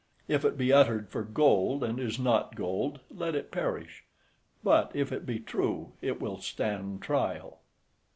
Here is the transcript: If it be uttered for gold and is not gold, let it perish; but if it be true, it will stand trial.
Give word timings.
If 0.27 0.43
it 0.43 0.57
be 0.57 0.73
uttered 0.73 1.09
for 1.09 1.21
gold 1.21 1.83
and 1.83 1.99
is 1.99 2.17
not 2.17 2.55
gold, 2.55 3.01
let 3.11 3.35
it 3.35 3.51
perish; 3.51 4.03
but 4.63 4.89
if 4.95 5.11
it 5.11 5.27
be 5.27 5.37
true, 5.37 5.91
it 6.01 6.19
will 6.19 6.39
stand 6.41 7.03
trial. 7.03 7.59